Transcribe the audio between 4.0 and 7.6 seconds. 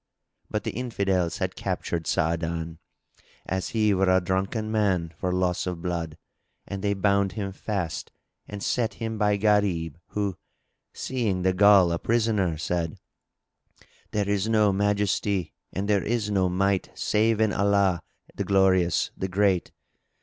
a drunken man for loss of blood; and they bound him